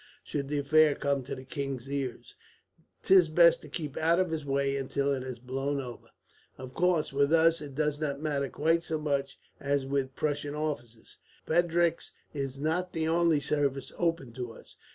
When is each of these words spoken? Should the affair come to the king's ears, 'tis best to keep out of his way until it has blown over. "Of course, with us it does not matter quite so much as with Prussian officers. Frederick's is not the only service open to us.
Should 0.23 0.47
the 0.47 0.57
affair 0.57 0.95
come 0.95 1.21
to 1.25 1.35
the 1.35 1.45
king's 1.45 1.87
ears, 1.87 2.33
'tis 3.03 3.29
best 3.29 3.61
to 3.61 3.69
keep 3.69 3.97
out 3.97 4.17
of 4.19 4.31
his 4.31 4.43
way 4.43 4.75
until 4.75 5.13
it 5.13 5.21
has 5.21 5.37
blown 5.37 5.79
over. 5.79 6.07
"Of 6.57 6.73
course, 6.73 7.13
with 7.13 7.31
us 7.31 7.61
it 7.61 7.75
does 7.75 7.99
not 8.01 8.19
matter 8.19 8.49
quite 8.49 8.81
so 8.81 8.97
much 8.97 9.37
as 9.59 9.85
with 9.85 10.15
Prussian 10.15 10.55
officers. 10.55 11.17
Frederick's 11.45 12.13
is 12.33 12.59
not 12.59 12.93
the 12.93 13.07
only 13.07 13.39
service 13.41 13.91
open 13.95 14.33
to 14.33 14.53
us. 14.53 14.75